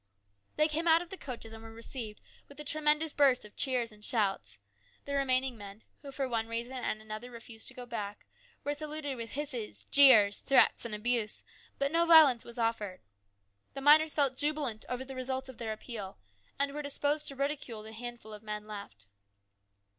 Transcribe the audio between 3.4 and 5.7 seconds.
of cheers and shouts. The remaining